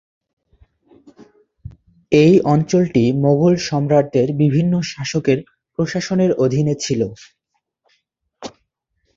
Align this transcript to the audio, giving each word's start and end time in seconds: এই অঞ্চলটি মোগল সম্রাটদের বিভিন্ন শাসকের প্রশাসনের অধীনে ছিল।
এই 2.11 2.33
অঞ্চলটি 2.45 3.03
মোগল 3.23 3.53
সম্রাটদের 3.67 4.27
বিভিন্ন 4.41 4.73
শাসকের 4.91 5.39
প্রশাসনের 5.79 6.31
অধীনে 6.43 6.75
ছিল। 6.83 7.01